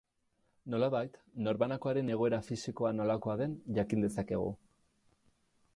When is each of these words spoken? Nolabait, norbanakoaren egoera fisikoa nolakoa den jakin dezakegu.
Nolabait, 0.75 1.19
norbanakoaren 1.47 2.09
egoera 2.15 2.41
fisikoa 2.49 2.93
nolakoa 3.01 3.37
den 3.45 3.55
jakin 3.79 4.07
dezakegu. 4.07 4.53